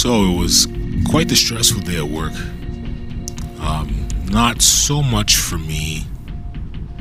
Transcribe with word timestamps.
So 0.00 0.24
it 0.24 0.38
was 0.38 0.66
quite 1.10 1.28
the 1.28 1.36
stressful 1.36 1.82
day 1.82 1.98
at 1.98 2.08
work. 2.08 2.32
Um, 3.60 4.08
not 4.30 4.62
so 4.62 5.02
much 5.02 5.36
for 5.36 5.58
me, 5.58 6.06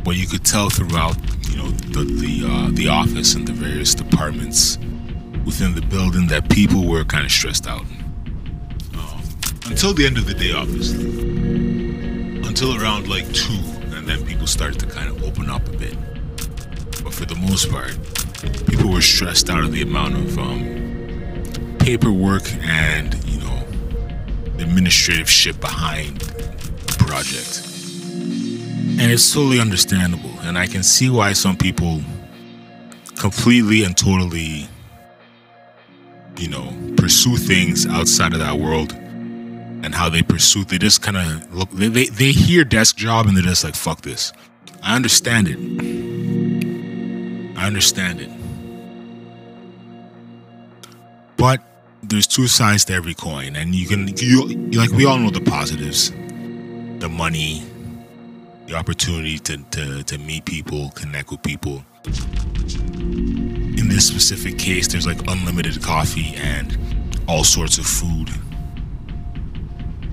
but 0.04 0.18
you 0.18 0.28
could 0.28 0.44
tell 0.44 0.70
throughout, 0.70 1.16
you 1.50 1.56
know, 1.56 1.70
the 1.96 2.04
the 2.04 2.46
uh, 2.46 2.72
the 2.74 2.90
office 2.90 3.36
and 3.36 3.48
the 3.48 3.54
various 3.54 3.96
departments 3.96 4.78
within 5.46 5.76
the 5.76 5.82
building 5.82 6.28
that 6.28 6.50
people 6.50 6.90
were 6.90 7.06
kind 7.06 7.24
of 7.24 7.32
stressed 7.32 7.68
out. 7.68 7.86
Um, 8.94 9.24
until 9.68 9.94
the 9.94 10.06
end 10.06 10.18
of 10.18 10.26
the 10.28 10.34
day, 10.34 10.52
obviously. 10.52 11.06
Until 12.46 12.76
around 12.82 13.08
like 13.08 13.32
two, 13.32 13.64
and 13.96 14.10
then 14.10 14.26
people 14.26 14.46
started 14.46 14.78
to 14.82 14.88
kind 14.88 15.08
of 15.08 15.24
open 15.24 15.50
up 15.50 15.66
a 15.70 15.78
bit. 15.78 15.98
But 17.02 17.14
for 17.14 17.24
the 17.24 17.38
most 17.48 17.72
part, 17.72 17.98
people 18.68 18.92
were 18.92 19.00
stressed 19.00 19.50
out 19.50 19.64
of 19.64 19.72
the 19.72 19.84
amount 19.84 20.16
of 20.16 20.38
um, 20.38 20.99
paperwork 21.90 22.44
and 22.62 23.16
you 23.26 23.40
know 23.40 23.58
administrative 24.64 25.28
shit 25.28 25.60
behind 25.60 26.20
the 26.20 26.96
project. 27.00 27.66
And 29.02 29.12
it's 29.12 29.34
totally 29.34 29.60
understandable. 29.60 30.30
And 30.42 30.56
i 30.56 30.68
can 30.68 30.84
see 30.84 31.10
why 31.10 31.34
some 31.34 31.58
people 31.58 32.02
completely 33.18 33.84
and 33.84 33.98
totally 33.98 34.68
you 36.38 36.48
know 36.48 36.68
pursue 36.96 37.38
things 37.38 37.88
outside 37.88 38.34
of 38.34 38.40
that 38.40 38.60
world 38.60 38.92
and 39.84 39.96
how 39.96 40.10
they 40.10 40.22
pursue 40.22 40.64
they 40.66 40.78
just 40.78 41.02
kind 41.02 41.18
of 41.18 41.52
look 41.56 41.72
they, 41.72 41.88
they, 41.88 42.06
they 42.06 42.32
hear 42.32 42.64
desk 42.64 42.98
job 42.98 43.26
and 43.26 43.36
they're 43.36 43.44
just 43.44 43.64
like 43.64 43.74
fuck 43.76 44.02
this. 44.02 44.32
I 44.84 44.96
understand 44.96 45.48
it. 45.48 45.58
I 47.58 47.66
understand 47.66 48.22
it. 48.22 48.30
But 51.36 51.64
there's 52.04 52.28
two 52.28 52.48
sides 52.48 52.86
to 52.86 52.94
every 52.94 53.14
coin, 53.14 53.56
and 53.56 53.76
you 53.76 53.88
can 53.88 54.08
you 54.18 54.46
like 54.72 54.92
we 54.92 55.06
all 55.06 55.18
know 55.18 55.30
the 55.30 55.42
positives, 55.42 56.12
the 57.00 57.10
money, 57.10 57.64
the 58.68 58.76
opportunity 58.76 59.40
to 59.40 59.58
to 59.72 60.04
to 60.04 60.18
meet 60.18 60.46
people, 60.46 60.92
connect 60.92 61.32
with 61.32 61.42
people. 61.44 61.84
In 62.06 63.88
this 63.90 64.08
specific 64.08 64.58
case, 64.58 64.88
there's 64.88 65.06
like 65.06 65.20
unlimited 65.28 65.82
coffee 65.82 66.36
and 66.36 66.78
all 67.28 67.44
sorts 67.44 67.78
of 67.78 67.86
food. 67.86 68.30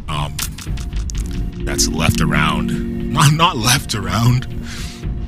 Um, 0.08 0.36
that's 1.64 1.88
left 1.88 2.20
around, 2.20 3.12
not 3.12 3.32
not 3.32 3.56
left 3.56 3.94
around, 3.94 4.46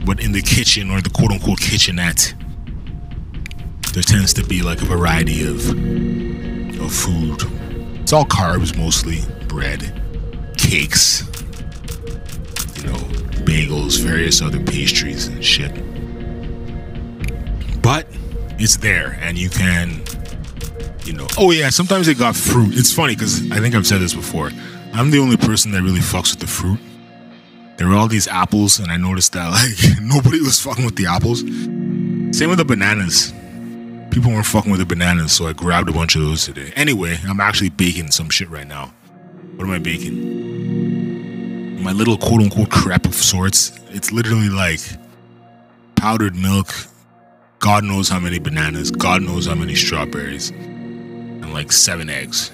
but 0.05 0.21
in 0.21 0.33
the 0.33 0.43
kitchen 0.43 0.91
or 0.91 1.01
the 1.01 1.11
quote 1.11 1.33
unquote 1.33 1.61
kitchenette 1.61 2.35
there 3.95 4.03
tends 4.03 4.33
to 4.35 4.45
be 4.45 4.63
like 4.63 4.81
a 4.81 4.85
variety 4.85 5.45
of 5.45 6.28
of 6.81 6.93
food. 6.93 7.43
It's 8.01 8.13
all 8.13 8.25
carbs 8.25 8.77
mostly, 8.77 9.21
bread, 9.49 9.81
cakes, 10.57 11.23
you 12.77 12.85
know, 12.85 12.99
bagels, 13.45 14.01
various 14.01 14.41
other 14.41 14.63
pastries 14.63 15.27
and 15.27 15.45
shit. 15.45 15.73
But 17.83 18.07
it's 18.59 18.77
there 18.77 19.19
and 19.21 19.39
you 19.39 19.51
can 19.51 20.03
you 21.05 21.15
know, 21.15 21.27
oh 21.39 21.51
yeah, 21.53 21.71
sometimes 21.71 22.07
they 22.07 22.15
got 22.15 22.37
fruit. 22.37 22.77
It's 22.77 22.93
funny 22.93 23.17
cuz 23.17 23.51
I 23.51 23.61
think 23.61 23.75
I've 23.75 23.87
said 23.87 24.01
this 24.01 24.15
before. 24.15 24.51
I'm 24.93 25.11
the 25.11 25.19
only 25.19 25.37
person 25.37 25.71
that 25.73 25.83
really 25.83 26.01
fucks 26.01 26.33
with 26.33 26.41
the 26.41 26.47
fruit. 26.47 26.79
There 27.77 27.89
were 27.89 27.95
all 27.95 28.09
these 28.09 28.29
apples 28.29 28.79
and 28.79 28.91
I 28.91 28.97
noticed 28.97 29.33
that 29.33 29.51
like 29.59 30.03
nobody 30.03 30.41
was 30.41 30.61
fucking 30.61 30.85
with 30.85 30.97
the 30.97 31.07
apples. 31.07 31.41
Same 32.37 32.51
with 32.51 32.59
the 32.59 32.65
bananas 32.65 33.33
people 34.11 34.31
weren't 34.31 34.47
fucking 34.47 34.71
with 34.71 34.81
the 34.81 34.87
bananas, 34.87 35.33
so 35.33 35.47
I 35.47 35.53
grabbed 35.53 35.89
a 35.89 35.93
bunch 35.93 36.17
of 36.17 36.23
those 36.23 36.45
today. 36.45 36.73
Anyway, 36.77 37.19
I'm 37.27 37.41
actually 37.41 37.71
baking 37.71 38.11
some 38.11 38.31
shit 38.31 38.49
right 38.49 38.67
now. 38.67 38.93
What 39.57 39.65
am 39.65 39.73
I 39.73 39.79
baking? 39.79 41.83
My 41.83 41.93
little 41.93 42.17
quote 42.17 42.43
unquote 42.43 42.71
crepe 42.71 43.07
of 43.07 43.15
sorts. 43.15 43.79
It's 43.91 44.13
literally 44.13 44.49
like 44.49 44.81
powdered 45.97 46.37
milk, 46.37 46.73
God 47.59 47.85
knows 47.85 48.09
how 48.09 48.21
many 48.21 48.39
bananas, 48.39 48.91
God 48.91 49.23
knows 49.23 49.47
how 49.47 49.55
many 49.55 49.75
strawberries, 49.75 50.51
and 50.51 51.53
like 51.53 51.73
seven 51.73 52.09
eggs. 52.09 52.53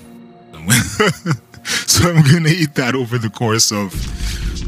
so 1.64 2.10
I'm 2.10 2.24
gonna 2.24 2.48
eat 2.48 2.74
that 2.76 2.94
over 2.94 3.18
the 3.18 3.28
course 3.28 3.70
of 3.70 3.90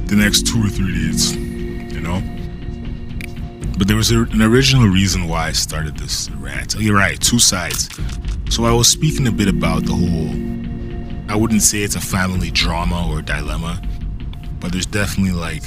the 0.08 0.16
next 0.16 0.46
two 0.46 0.62
or 0.62 0.68
three 0.68 0.92
days, 0.92 1.34
you 1.34 2.00
know? 2.00 2.22
But 3.76 3.88
there 3.88 3.96
was 3.96 4.10
a, 4.10 4.22
an 4.22 4.40
original 4.40 4.88
reason 4.88 5.28
why 5.28 5.48
I 5.48 5.52
started 5.52 5.98
this 5.98 6.30
rant. 6.30 6.76
Oh, 6.76 6.80
you're 6.80 6.96
right, 6.96 7.20
two 7.20 7.38
sides. 7.38 7.90
So 8.48 8.64
I 8.64 8.72
was 8.72 8.88
speaking 8.88 9.26
a 9.26 9.32
bit 9.32 9.48
about 9.48 9.84
the 9.84 9.92
whole. 9.92 11.30
I 11.30 11.36
wouldn't 11.36 11.62
say 11.62 11.82
it's 11.82 11.96
a 11.96 12.00
family 12.00 12.50
drama 12.50 13.06
or 13.12 13.20
dilemma, 13.20 13.82
but 14.60 14.72
there's 14.72 14.86
definitely 14.86 15.32
like. 15.32 15.62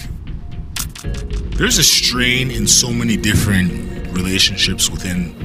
There's 1.51 1.77
a 1.77 1.83
strain 1.83 2.49
in 2.49 2.65
so 2.65 2.91
many 2.91 3.15
different 3.15 4.07
relationships 4.15 4.89
within 4.89 5.35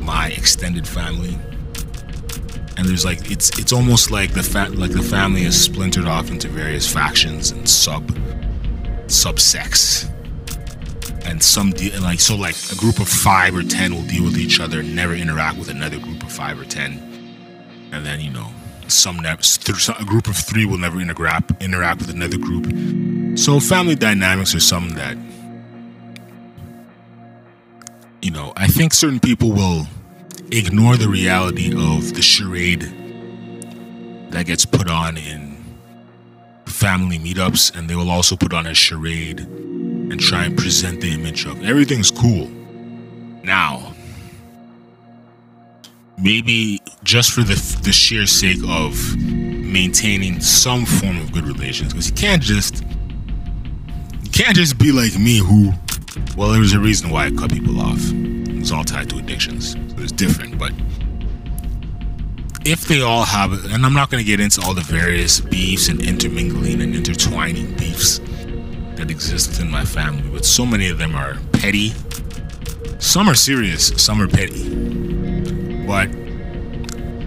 my 0.00 0.28
extended 0.28 0.86
family. 0.86 1.38
And 2.76 2.86
there's 2.86 3.04
like 3.04 3.30
it's 3.30 3.58
it's 3.58 3.72
almost 3.72 4.10
like 4.10 4.32
the 4.32 4.42
fa- 4.42 4.72
like 4.74 4.90
the 4.90 5.02
family 5.02 5.44
is 5.44 5.58
splintered 5.58 6.06
off 6.06 6.30
into 6.30 6.48
various 6.48 6.90
factions 6.92 7.52
and 7.52 7.68
sub 7.68 8.06
subsects 9.06 10.10
and 11.24 11.42
some 11.42 11.70
deal 11.70 11.94
and 11.94 12.02
like 12.02 12.20
so 12.20 12.36
like 12.36 12.56
a 12.72 12.76
group 12.76 12.98
of 12.98 13.08
five 13.08 13.54
or 13.54 13.62
ten 13.62 13.94
will 13.94 14.06
deal 14.06 14.24
with 14.24 14.38
each 14.38 14.60
other 14.60 14.82
never 14.82 15.14
interact 15.14 15.58
with 15.58 15.68
another 15.68 15.98
group 15.98 16.22
of 16.22 16.32
five 16.32 16.60
or 16.60 16.64
ten. 16.64 16.98
And 17.92 18.04
then 18.04 18.20
you 18.20 18.30
know 18.30 18.50
some 18.88 19.16
never 19.16 19.40
a 19.98 20.04
group 20.04 20.26
of 20.26 20.36
three 20.36 20.66
will 20.66 20.78
never 20.78 21.00
interact 21.00 21.62
interact 21.62 22.00
with 22.00 22.10
another 22.10 22.38
group. 22.38 23.38
So 23.38 23.60
family 23.60 23.94
dynamics 23.94 24.54
are 24.54 24.60
something 24.60 24.96
that 24.96 25.16
you 28.22 28.30
know 28.30 28.52
i 28.56 28.68
think 28.68 28.94
certain 28.94 29.18
people 29.18 29.50
will 29.50 29.86
ignore 30.52 30.96
the 30.96 31.08
reality 31.08 31.74
of 31.76 32.14
the 32.14 32.22
charade 32.22 32.82
that 34.30 34.46
gets 34.46 34.64
put 34.64 34.88
on 34.88 35.16
in 35.16 35.56
family 36.66 37.18
meetups 37.18 37.76
and 37.76 37.90
they 37.90 37.96
will 37.96 38.10
also 38.10 38.36
put 38.36 38.54
on 38.54 38.66
a 38.66 38.74
charade 38.74 39.40
and 40.12 40.20
try 40.20 40.44
and 40.44 40.56
present 40.56 41.00
the 41.00 41.10
image 41.10 41.46
of 41.46 41.64
everything's 41.64 42.10
cool. 42.10 42.46
Now, 43.42 43.94
maybe 46.18 46.82
just 47.02 47.32
for 47.32 47.40
the, 47.40 47.54
the 47.82 47.92
sheer 47.92 48.26
sake 48.26 48.60
of 48.68 49.16
maintaining 49.16 50.38
some 50.40 50.84
form 50.84 51.18
of 51.18 51.32
good 51.32 51.44
relations, 51.44 51.94
because 51.94 52.10
you 52.10 52.14
can't 52.14 52.42
just 52.42 52.84
you 54.22 54.30
can't 54.30 54.54
just 54.54 54.78
be 54.78 54.92
like 54.92 55.18
me 55.18 55.38
who 55.38 55.72
well 56.36 56.50
there 56.50 56.60
was 56.60 56.74
a 56.74 56.78
reason 56.78 57.08
why 57.08 57.26
I 57.26 57.30
cut 57.30 57.50
people 57.50 57.80
off. 57.80 57.98
It 58.12 58.58
was 58.58 58.70
all 58.70 58.84
tied 58.84 59.08
to 59.10 59.16
addictions. 59.16 59.72
So 59.72 60.02
it's 60.02 60.12
different, 60.12 60.58
but 60.58 60.72
if 62.66 62.82
they 62.86 63.00
all 63.00 63.24
have 63.24 63.52
and 63.72 63.86
I'm 63.86 63.94
not 63.94 64.10
gonna 64.10 64.24
get 64.24 64.40
into 64.40 64.60
all 64.60 64.74
the 64.74 64.82
various 64.82 65.40
beefs 65.40 65.88
and 65.88 66.02
intermingling 66.02 66.82
and 66.82 66.94
intertwining 66.94 67.74
beefs 67.76 68.20
that 69.02 69.10
exist 69.10 69.60
in 69.60 69.68
my 69.68 69.84
family, 69.84 70.22
but 70.30 70.44
so 70.44 70.64
many 70.64 70.88
of 70.88 70.96
them 70.96 71.16
are 71.16 71.36
petty. 71.54 71.92
Some 73.00 73.28
are 73.28 73.34
serious, 73.34 73.88
some 74.00 74.22
are 74.22 74.28
petty. 74.28 74.68
But 75.84 76.08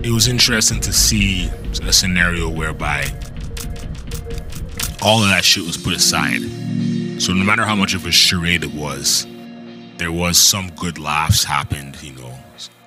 it 0.02 0.10
was 0.10 0.30
interesting 0.30 0.80
to 0.80 0.94
see 0.94 1.50
a 1.84 1.92
scenario 1.92 2.50
whereby 2.50 3.08
all 5.02 5.22
of 5.22 5.28
that 5.28 5.44
shit 5.44 5.66
was 5.66 5.76
put 5.76 5.94
aside. 5.94 6.44
So 7.22 7.34
no 7.34 7.44
matter 7.44 7.66
how 7.66 7.76
much 7.76 7.94
of 7.94 8.06
a 8.06 8.12
charade 8.12 8.64
it 8.64 8.74
was, 8.74 9.28
there 9.98 10.14
was 10.14 10.38
some 10.38 10.70
good 10.78 10.98
laughs 10.98 11.44
happened, 11.44 12.02
you 12.02 12.14
know. 12.14 12.40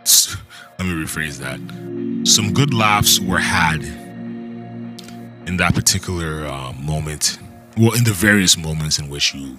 Let 0.78 0.88
me 0.88 0.94
rephrase 0.94 1.37
that. 1.41 2.27
Some 2.27 2.54
good 2.54 2.72
laughs 2.72 3.21
were 3.21 3.38
had 3.38 3.84
in 5.47 5.59
that 5.59 5.74
particular 5.74 6.47
uh, 6.47 6.72
moment 6.72 7.39
well, 7.78 7.92
in 7.92 8.03
the 8.03 8.13
various 8.13 8.57
moments 8.57 8.98
in 8.98 9.09
which 9.09 9.34
you 9.34 9.59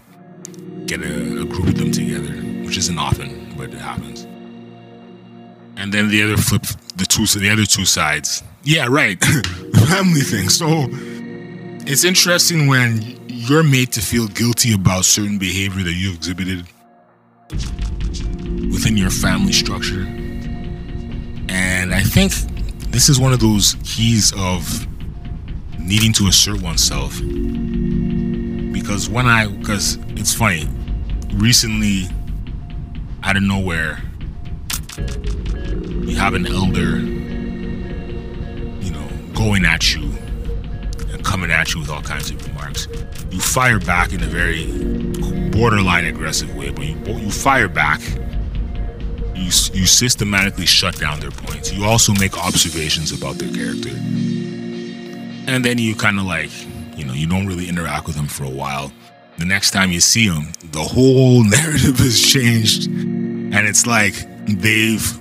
get 0.86 1.02
a, 1.02 1.42
a 1.42 1.46
group 1.46 1.68
of 1.68 1.78
them 1.78 1.92
together, 1.92 2.34
which 2.66 2.78
isn't 2.78 2.98
often, 2.98 3.54
but 3.58 3.70
it 3.70 3.78
happens. 3.78 4.24
And 5.78 5.94
then 5.94 6.10
the 6.10 6.24
other 6.24 6.36
flip, 6.36 6.64
the 6.98 7.06
two, 7.06 7.26
the 7.40 7.50
other 7.50 7.66
two 7.66 7.86
sides. 7.86 8.44
Yeah, 8.64 8.88
right, 8.90 9.24
family 9.88 10.22
thing. 10.22 10.50
So 10.50 10.88
it's 11.88 12.04
interesting 12.04 12.68
when 12.68 13.18
you're 13.28 13.64
made 13.64 13.94
to 13.94 14.02
feel 14.02 14.28
guilty 14.28 14.74
about 14.74 15.06
certain 15.06 15.38
behavior 15.38 15.84
that 15.84 15.94
you've 15.94 16.18
exhibited 16.18 16.66
within 18.74 18.98
your 18.98 19.12
family 19.12 19.54
structure. 19.54 20.02
And 21.48 21.96
I 21.96 22.02
think 22.02 22.34
this 22.92 23.08
is 23.08 23.18
one 23.18 23.32
of 23.32 23.40
those 23.40 23.78
keys 23.86 24.34
of 24.36 24.86
needing 25.80 26.12
to 26.14 26.28
assert 26.28 26.62
oneself 26.62 27.20
because 28.90 29.08
when 29.08 29.28
I 29.28 29.46
because 29.46 30.00
it's 30.20 30.34
funny, 30.34 30.68
recently 31.34 32.08
out 33.22 33.38
of 33.38 33.44
nowhere, 33.44 34.00
you 36.08 36.16
have 36.16 36.34
an 36.34 36.48
elder, 36.48 36.98
you 38.84 38.92
know, 38.92 39.08
going 39.36 39.64
at 39.64 39.94
you 39.94 40.12
and 41.12 41.24
coming 41.24 41.52
at 41.52 41.72
you 41.72 41.82
with 41.82 41.92
all 41.92 42.02
kinds 42.02 42.32
of 42.32 42.44
remarks. 42.48 42.88
You 43.30 43.40
fire 43.40 43.78
back 43.78 44.12
in 44.12 44.24
a 44.24 44.26
very 44.26 44.66
borderline 45.52 46.06
aggressive 46.06 46.56
way, 46.56 46.72
but 46.72 46.86
you, 46.86 46.96
you 47.14 47.30
fire 47.30 47.68
back. 47.68 48.02
You, 49.36 49.46
you 49.46 49.86
systematically 49.86 50.66
shut 50.66 50.98
down 50.98 51.20
their 51.20 51.30
points. 51.30 51.72
You 51.72 51.86
also 51.86 52.12
make 52.16 52.36
observations 52.44 53.12
about 53.12 53.36
their 53.36 53.54
character. 53.54 53.92
And 55.48 55.64
then 55.64 55.78
you 55.78 55.94
kind 55.94 56.18
of 56.18 56.26
like, 56.26 56.50
you 57.00 57.06
know, 57.06 57.14
you 57.14 57.28
don't 57.28 57.48
really 57.48 57.70
interact 57.70 58.06
with 58.06 58.16
them 58.18 58.28
for 58.28 58.44
a 58.44 58.50
while. 58.50 58.92
The 59.38 59.46
next 59.46 59.72
time 59.72 59.92
you 59.92 60.02
see 60.02 60.28
them, 60.28 60.52
the 60.72 60.84
whole 60.84 61.44
narrative 61.50 61.98
has 62.00 62.20
changed. 62.20 62.88
And 62.88 63.68
it's 63.68 63.88
like 63.88 64.14
they've 64.46 65.20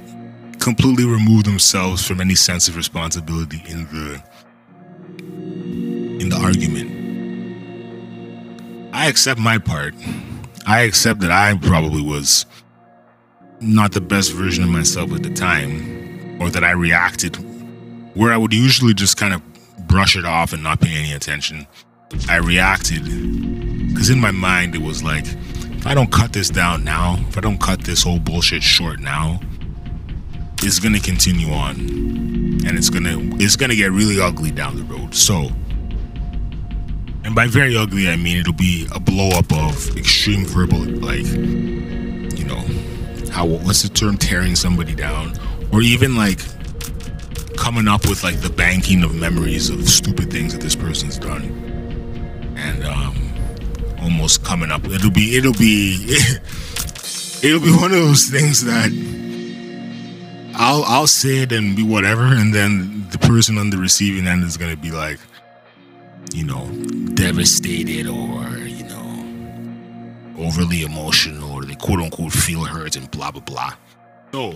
completely 0.59 1.05
removed 1.05 1.47
themselves 1.47 2.05
from 2.07 2.21
any 2.21 2.35
sense 2.35 2.67
of 2.67 2.77
responsibility 2.77 3.63
in 3.69 3.85
the 3.87 4.23
in 6.21 6.29
the 6.29 6.37
argument. 6.37 6.91
I 8.93 9.07
accept 9.07 9.39
my 9.39 9.59
part. 9.59 9.95
I 10.67 10.81
accept 10.81 11.21
that 11.21 11.31
I 11.31 11.57
probably 11.57 12.03
was 12.03 12.45
not 13.61 13.93
the 13.93 14.01
best 14.01 14.33
version 14.33 14.65
of 14.65 14.71
myself 14.71 15.13
at 15.13 15.23
the 15.23 15.31
time, 15.31 16.43
or 16.43 16.51
that 16.51 16.65
I 16.65 16.73
reacted 16.73 17.37
where 18.15 18.33
I 18.33 18.37
would 18.37 18.53
usually 18.53 18.95
just 18.95 19.17
kind 19.17 19.33
of 19.33 19.43
brush 19.87 20.17
it 20.17 20.25
off 20.25 20.53
and 20.53 20.63
not 20.63 20.81
pay 20.81 20.95
any 20.95 21.13
attention. 21.13 21.67
I 22.29 22.37
reacted 22.37 23.05
because 23.89 24.11
in 24.11 24.21
my 24.21 24.31
mind 24.31 24.75
it 24.75 24.83
was 24.83 25.03
like, 25.03 25.27
if 25.27 25.87
I 25.87 25.95
don't 25.95 26.11
cut 26.11 26.33
this 26.33 26.49
down 26.49 26.85
now, 26.85 27.17
if 27.29 27.39
I 27.39 27.41
don't 27.41 27.61
cut 27.61 27.83
this 27.83 28.03
whole 28.03 28.19
bullshit 28.19 28.63
short 28.63 29.01
now, 29.01 29.41
it's 30.63 30.79
gonna 30.81 31.01
continue 31.01 31.53
on, 31.53 31.77
and 31.77 32.77
it's 32.77 32.91
gonna 32.91 33.17
it's 33.37 33.57
gonna 33.57 33.77
get 33.77 33.93
really 33.93 34.21
ugly 34.21 34.51
down 34.51 34.77
the 34.77 34.83
road. 34.83 35.15
So, 35.15 35.51
and 37.25 37.35
by 37.35 37.47
very 37.47 37.77
ugly, 37.77 38.09
I 38.09 38.17
mean 38.17 38.39
it'll 38.39 38.53
be 38.53 38.87
a 38.93 38.99
blow 38.99 39.31
up 39.31 39.53
of 39.53 39.97
extreme 39.97 40.45
verbal, 40.45 40.81
like, 40.81 41.27
you 41.27 42.45
know, 42.45 42.65
how 43.31 43.47
what's 43.47 43.83
the 43.83 43.89
term, 43.89 44.17
tearing 44.17 44.57
somebody 44.57 44.95
down, 44.95 45.39
or 45.73 45.81
even 45.81 46.17
like 46.17 46.41
coming 47.59 47.89
up 47.89 48.09
with 48.09 48.23
like 48.23 48.41
the 48.41 48.49
banking 48.49 49.03
of 49.03 49.15
memories 49.15 49.69
of 49.69 49.87
stupid 49.89 50.31
things 50.31 50.53
that 50.53 50.63
this 50.63 50.77
person's 50.77 51.19
done, 51.19 51.45
and 52.57 52.85
um, 52.85 53.17
almost 54.01 54.45
coming 54.45 54.71
up. 54.71 54.85
It'll 54.87 55.11
be 55.11 55.37
it'll 55.37 55.53
be 55.53 56.07
it'll 57.43 57.61
be 57.61 57.73
one 57.73 57.93
of 57.93 57.99
those 57.99 58.27
things 58.27 58.65
that 58.65 58.91
I'll 60.55 60.85
I'll 60.85 61.07
say 61.07 61.39
it 61.39 61.53
and 61.53 61.77
be 61.77 61.83
whatever, 61.83 62.23
and 62.23 62.55
then 62.55 63.07
the 63.11 63.19
person 63.19 63.59
on 63.59 63.71
the 63.71 63.77
receiving 63.79 64.27
end 64.27 64.45
is 64.45 64.57
gonna 64.57 64.77
be 64.77 64.93
like, 64.93 65.19
you 66.33 66.45
know, 66.45 66.71
devastated 67.15 68.07
or 68.07 68.57
you 68.67 68.85
know, 68.85 70.45
overly 70.47 70.83
emotional, 70.83 71.53
or 71.53 71.65
they 71.65 71.75
quote 71.75 72.01
unquote 72.01 72.33
feel 72.33 72.65
hurt 72.65 72.97
and 72.97 73.11
blah 73.11 73.31
blah 73.33 73.43
blah. 73.43 73.73
So 74.33 74.55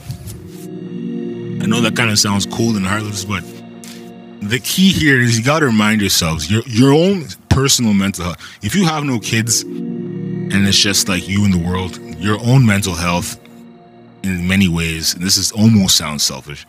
I 1.62 1.67
know 1.67 1.81
that 1.81 1.94
kind 1.94 2.11
of 2.11 2.19
sounds 2.19 2.44
cool 2.44 2.76
and 2.76 2.85
heartless, 2.85 3.25
but 3.25 3.44
the 4.41 4.59
key 4.59 4.91
here 4.91 5.20
is 5.20 5.38
you 5.38 5.44
gotta 5.44 5.67
remind 5.67 6.00
yourselves 6.00 6.50
your 6.50 6.62
your 6.67 6.93
own 6.93 7.26
personal 7.50 7.94
mental 7.94 8.25
health. 8.25 8.59
If 8.62 8.75
you 8.75 8.85
have 8.85 9.05
no 9.05 9.20
kids 9.20 9.62
and 9.62 10.67
it's 10.67 10.76
just 10.76 11.09
like 11.09 11.29
you 11.29 11.44
in 11.44 11.53
the 11.53 11.59
world, 11.59 12.00
your 12.19 12.41
own 12.41 12.67
mental 12.67 12.94
health 12.94 13.41
in 14.25 14.49
many 14.49 14.69
ways, 14.69 15.14
this 15.14 15.37
is 15.37 15.53
almost 15.53 15.97
sounds 15.97 16.25
selfish, 16.25 16.67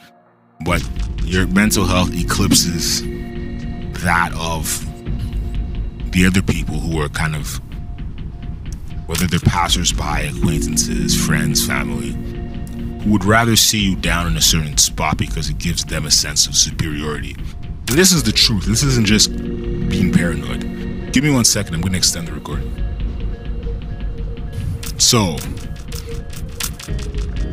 but 0.64 0.88
your 1.24 1.48
mental 1.48 1.86
health 1.86 2.14
eclipses 2.14 3.02
that 4.04 4.32
of 4.38 4.86
the 6.12 6.28
other 6.28 6.44
people 6.44 6.76
who 6.76 7.02
are 7.02 7.10
kind 7.10 7.36
of 7.36 7.60
whether 9.08 9.26
they're 9.26 9.40
passersby, 9.40 10.28
acquaintances, 10.28 11.20
friends, 11.20 11.66
family, 11.66 12.12
would 13.06 13.26
rather 13.26 13.56
see 13.56 13.80
you 13.80 13.96
down 13.96 14.28
in 14.28 14.38
a 14.38 14.42
certain 14.42 14.78
spot 14.78 15.18
because 15.18 15.50
it 15.50 15.58
gives 15.58 15.84
them 15.84 16.06
a 16.06 16.12
sense 16.12 16.48
of 16.48 16.56
superiority. 16.56 17.36
And 17.88 17.98
this 17.98 18.12
is 18.12 18.24
the 18.24 18.32
truth. 18.32 18.66
This 18.66 18.84
isn't 18.84 19.06
just 19.06 19.36
being 19.38 20.12
paranoid. 20.12 21.12
Give 21.12 21.24
me 21.24 21.32
one 21.32 21.46
second. 21.46 21.76
I'm 21.76 21.82
going 21.82 21.92
to 21.92 21.98
extend 21.98 22.28
the 22.28 22.34
recording. 22.34 22.72
So, 24.98 25.36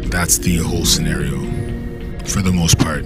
that's 0.09 0.39
the 0.39 0.59
whole 0.59 0.85
scenario 0.85 1.39
for 2.25 2.43
the 2.43 2.53
most 2.53 2.79
part. 2.79 3.05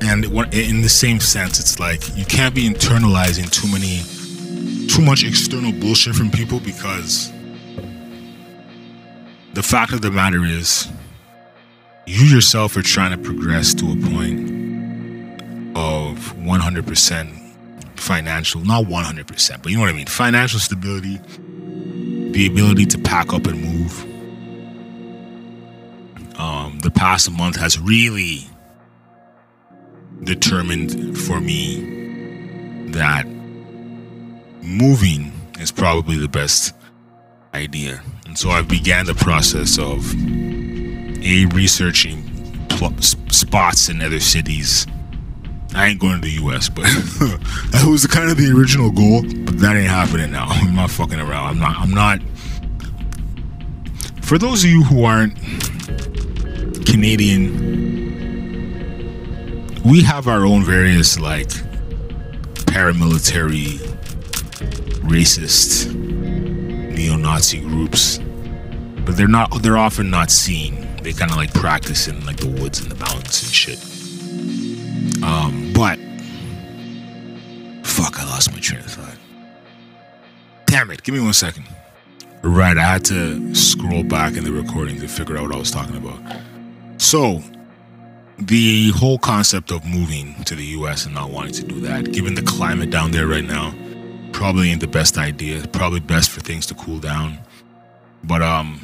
And 0.00 0.24
in 0.54 0.82
the 0.82 0.88
same 0.88 1.18
sense, 1.18 1.58
it's 1.58 1.80
like 1.80 2.16
you 2.16 2.24
can't 2.24 2.54
be 2.54 2.68
internalizing 2.68 3.50
too 3.50 3.66
many, 3.72 4.86
too 4.86 5.02
much 5.02 5.24
external 5.24 5.72
bullshit 5.72 6.14
from 6.14 6.30
people 6.30 6.60
because 6.60 7.32
the 9.54 9.62
fact 9.62 9.92
of 9.92 10.02
the 10.02 10.10
matter 10.10 10.44
is, 10.44 10.88
you 12.06 12.24
yourself 12.24 12.76
are 12.76 12.82
trying 12.82 13.10
to 13.12 13.18
progress 13.18 13.72
to 13.74 13.86
a 13.86 13.96
point 14.10 14.50
of 15.76 16.34
100% 16.36 17.98
financial, 17.98 18.60
not 18.60 18.84
100%, 18.84 19.62
but 19.62 19.70
you 19.70 19.76
know 19.76 19.84
what 19.84 19.90
I 19.90 19.96
mean, 19.96 20.06
financial 20.06 20.60
stability, 20.60 21.18
the 22.32 22.46
ability 22.46 22.86
to 22.86 22.98
pack 22.98 23.32
up 23.32 23.46
and 23.46 23.60
move 23.62 24.04
um, 26.38 26.78
the 26.80 26.90
past 26.90 27.30
month 27.30 27.56
has 27.56 27.78
really 27.78 28.48
determined 30.22 31.18
for 31.18 31.40
me 31.40 32.90
that 32.90 33.26
moving 34.62 35.32
is 35.60 35.70
probably 35.70 36.18
the 36.18 36.28
best 36.28 36.74
idea. 37.52 38.02
So 38.34 38.50
I 38.50 38.62
began 38.62 39.06
the 39.06 39.14
process 39.14 39.78
of 39.78 40.12
a 41.24 41.46
researching 41.54 42.20
spots 43.30 43.88
in 43.88 44.02
other 44.02 44.18
cities. 44.18 44.86
I 45.74 45.86
ain't 45.88 46.00
going 46.00 46.20
to 46.20 46.20
the 46.20 46.44
US, 46.44 46.68
but 46.68 46.82
that 47.70 47.86
was 47.88 48.06
kind 48.06 48.30
of 48.30 48.36
the 48.36 48.52
original 48.56 48.90
goal. 48.90 49.22
But 49.22 49.58
that 49.60 49.76
ain't 49.76 49.88
happening 49.88 50.32
now. 50.32 50.46
I'm 50.48 50.74
not 50.74 50.90
fucking 50.90 51.20
around. 51.20 51.48
I'm 51.48 51.58
not. 51.58 51.76
I'm 51.78 51.90
not. 51.90 52.20
For 54.22 54.36
those 54.36 54.64
of 54.64 54.70
you 54.70 54.82
who 54.82 55.04
aren't 55.04 55.36
Canadian, 56.86 57.74
we 59.84 60.02
have 60.02 60.26
our 60.26 60.44
own 60.44 60.64
various 60.64 61.20
like 61.20 61.48
paramilitary, 62.66 63.78
racist, 65.02 65.94
neo-Nazi 65.94 67.60
groups, 67.60 68.18
but 69.04 69.16
they're 69.16 69.28
not. 69.28 69.62
They're 69.62 69.78
often 69.78 70.10
not 70.10 70.30
seen. 70.30 70.86
They 71.02 71.12
kind 71.12 71.30
of 71.30 71.36
like 71.36 71.52
practice 71.52 72.08
in 72.08 72.24
like 72.26 72.38
the 72.38 72.48
woods 72.48 72.80
and 72.80 72.90
the 72.90 72.96
mountains 72.96 73.42
and 73.42 73.52
shit. 73.52 73.78
Um, 75.22 75.72
but 75.74 75.98
fuck, 77.86 78.18
I 78.18 78.24
lost 78.24 78.52
my 78.52 78.58
train 78.58 78.80
of 78.80 78.86
thought. 78.86 79.16
Damn 80.66 80.90
it! 80.90 81.02
Give 81.02 81.14
me 81.14 81.20
one 81.20 81.32
second. 81.32 81.66
Right, 82.42 82.76
I 82.76 82.82
had 82.82 83.04
to 83.06 83.54
scroll 83.54 84.02
back 84.02 84.36
in 84.36 84.44
the 84.44 84.52
recording 84.52 85.00
to 85.00 85.08
figure 85.08 85.38
out 85.38 85.44
what 85.44 85.54
I 85.54 85.58
was 85.58 85.70
talking 85.70 85.96
about. 85.96 86.20
So, 86.98 87.42
the 88.38 88.90
whole 88.90 89.18
concept 89.18 89.70
of 89.70 89.86
moving 89.86 90.34
to 90.44 90.54
the 90.54 90.64
US 90.78 91.06
and 91.06 91.14
not 91.14 91.30
wanting 91.30 91.54
to 91.54 91.62
do 91.62 91.80
that, 91.80 92.12
given 92.12 92.34
the 92.34 92.42
climate 92.42 92.90
down 92.90 93.12
there 93.12 93.26
right 93.26 93.44
now, 93.44 93.74
probably 94.32 94.70
ain't 94.70 94.82
the 94.82 94.86
best 94.86 95.16
idea. 95.16 95.66
Probably 95.68 96.00
best 96.00 96.28
for 96.28 96.40
things 96.40 96.66
to 96.66 96.74
cool 96.74 96.98
down. 96.98 97.38
But 98.22 98.42
um 98.42 98.78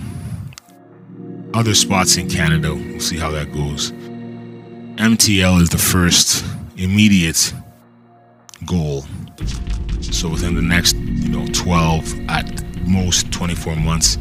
other 1.60 1.74
spots 1.74 2.16
in 2.16 2.26
Canada, 2.26 2.74
we'll 2.74 2.98
see 2.98 3.18
how 3.18 3.30
that 3.30 3.52
goes. 3.52 3.92
MTL 4.96 5.60
is 5.60 5.68
the 5.68 5.76
first 5.76 6.42
immediate 6.78 7.52
goal. 8.64 9.04
So 10.00 10.30
within 10.30 10.54
the 10.54 10.62
next, 10.62 10.96
you 10.96 11.28
know, 11.28 11.46
12 11.52 12.30
at 12.30 12.64
most 12.88 13.30
24 13.30 13.76
months, 13.76 14.16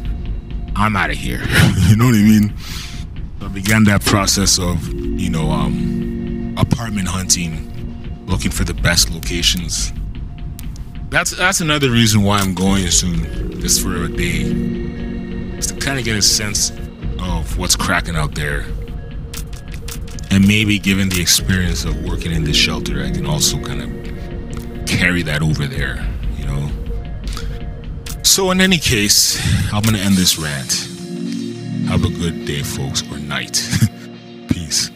I'm 0.76 0.94
out 0.96 1.08
of 1.08 1.16
here. 1.16 1.38
you 1.88 1.96
know 1.96 2.04
what 2.04 2.14
I 2.14 2.18
mean? 2.18 2.52
I 3.40 3.48
began 3.48 3.84
that 3.84 4.04
process 4.04 4.58
of, 4.58 4.86
you 4.92 5.30
know, 5.30 5.50
um, 5.50 6.54
apartment 6.58 7.08
hunting, 7.08 8.26
looking 8.26 8.50
for 8.50 8.64
the 8.64 8.74
best 8.74 9.10
locations. 9.10 9.94
That's 11.08 11.30
that's 11.30 11.62
another 11.62 11.90
reason 11.90 12.22
why 12.22 12.40
I'm 12.40 12.54
going 12.54 12.86
soon, 12.90 13.62
just 13.62 13.82
for 13.82 14.04
a 14.04 14.08
day, 14.08 14.42
just 15.56 15.70
to 15.70 15.76
kind 15.76 15.98
of 15.98 16.04
get 16.04 16.16
a 16.16 16.22
sense 16.22 16.70
of 17.22 17.58
what's 17.58 17.76
cracking 17.76 18.16
out 18.16 18.34
there, 18.34 18.64
and 20.30 20.46
maybe 20.46 20.78
given 20.78 21.08
the 21.08 21.20
experience 21.20 21.84
of 21.84 22.02
working 22.04 22.32
in 22.32 22.44
this 22.44 22.56
shelter, 22.56 23.02
I 23.02 23.10
can 23.10 23.26
also 23.26 23.60
kind 23.60 23.82
of 23.82 24.86
carry 24.86 25.22
that 25.22 25.42
over 25.42 25.66
there, 25.66 26.06
you 26.36 26.46
know. 26.46 26.70
So 28.22 28.50
in 28.50 28.60
any 28.60 28.78
case, 28.78 29.38
I'm 29.72 29.82
gonna 29.82 29.98
end 29.98 30.16
this 30.16 30.38
rant. 30.38 30.88
Have 31.88 32.04
a 32.04 32.10
good 32.10 32.44
day, 32.44 32.62
folks, 32.62 33.02
or 33.10 33.18
night. 33.18 33.68
Peace. 34.48 34.89